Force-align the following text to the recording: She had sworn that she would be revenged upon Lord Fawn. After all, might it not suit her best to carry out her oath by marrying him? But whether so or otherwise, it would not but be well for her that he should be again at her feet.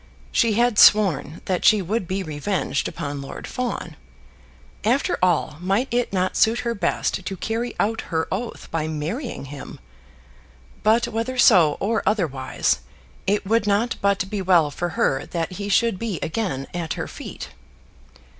She 0.31 0.53
had 0.53 0.79
sworn 0.79 1.41
that 1.45 1.63
she 1.63 1.79
would 1.79 2.07
be 2.07 2.23
revenged 2.23 2.87
upon 2.87 3.21
Lord 3.21 3.45
Fawn. 3.45 3.95
After 4.83 5.15
all, 5.21 5.57
might 5.59 5.89
it 5.91 6.11
not 6.11 6.35
suit 6.35 6.61
her 6.61 6.73
best 6.73 7.23
to 7.23 7.37
carry 7.37 7.75
out 7.79 8.01
her 8.09 8.27
oath 8.31 8.67
by 8.71 8.87
marrying 8.87 9.45
him? 9.45 9.79
But 10.81 11.07
whether 11.09 11.37
so 11.37 11.77
or 11.79 12.01
otherwise, 12.03 12.79
it 13.27 13.45
would 13.45 13.67
not 13.67 13.97
but 14.01 14.27
be 14.27 14.41
well 14.41 14.71
for 14.71 14.89
her 14.97 15.27
that 15.27 15.51
he 15.51 15.69
should 15.69 15.99
be 15.99 16.17
again 16.23 16.65
at 16.73 16.93
her 16.93 17.07
feet. 17.07 17.49